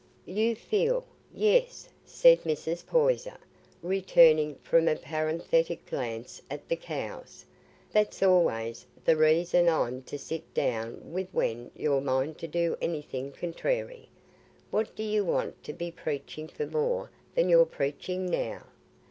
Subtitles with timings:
[0.25, 1.05] "You feel!
[1.31, 2.83] Yes," said Mrs.
[2.87, 3.37] Poyser,
[3.83, 7.45] returning from a parenthetic glance at the cows,
[7.91, 12.75] "that's allays the reason I'm to sit down wi', when you've a mind to do
[12.81, 14.09] anything contrairy.
[14.71, 18.63] What do you want to be preaching for more than you're preaching now?